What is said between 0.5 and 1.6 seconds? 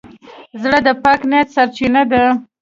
زړه د پاک نیت